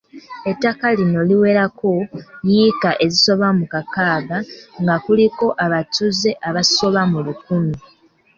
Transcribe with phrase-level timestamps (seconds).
[0.51, 1.91] Ettaka lino liwerako
[2.49, 4.37] yiika ezisoba mu lukaaga
[4.81, 7.75] nga kuliko abatuuze abasoba mu lukumi.